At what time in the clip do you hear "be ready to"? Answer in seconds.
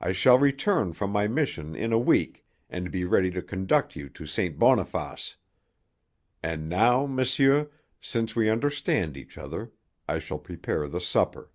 2.90-3.42